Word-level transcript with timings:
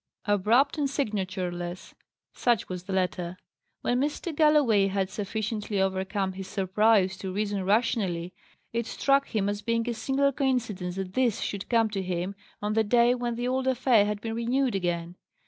Abrupt 0.25 0.79
and 0.79 0.87
signatureless, 0.87 1.93
such 2.33 2.67
was 2.67 2.85
the 2.85 2.93
letter. 2.93 3.37
When 3.81 3.99
Mr. 4.01 4.35
Galloway 4.35 4.87
had 4.87 5.11
sufficiently 5.11 5.79
overcome 5.79 6.33
his 6.33 6.47
surprise 6.47 7.15
to 7.17 7.31
reason 7.31 7.63
rationally, 7.63 8.33
it 8.73 8.87
struck 8.87 9.27
him 9.27 9.47
as 9.47 9.61
being 9.61 9.87
a 9.87 9.93
singular 9.93 10.31
coincidence 10.31 10.95
that 10.95 11.13
this 11.13 11.39
should 11.41 11.69
come 11.69 11.91
to 11.91 12.01
him 12.01 12.33
on 12.63 12.73
the 12.73 12.83
day 12.83 13.13
when 13.13 13.35
the 13.35 13.47
old 13.47 13.67
affair 13.67 14.07
had 14.07 14.21
been 14.21 14.33
renewed 14.33 14.73
again. 14.73 15.17